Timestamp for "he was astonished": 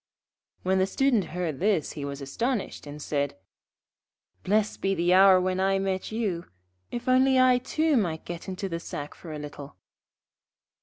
1.91-2.87